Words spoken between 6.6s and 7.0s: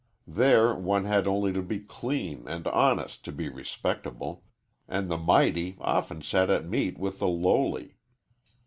meat